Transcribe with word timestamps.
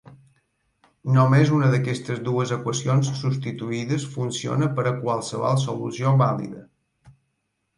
Només 1.17 1.51
una 1.57 1.67
d'aquestes 1.73 2.23
dues 2.29 2.53
equacions 2.57 3.11
substituïdes 3.19 4.07
funciona 4.15 4.71
per 4.81 4.87
a 4.93 4.95
qualsevol 5.05 5.63
solució 5.67 6.19
vàlida. 6.25 6.65